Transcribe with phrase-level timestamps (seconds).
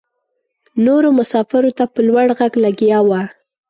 [0.85, 3.21] نورو مساپرو ته په لوړ غږ لګیا وه.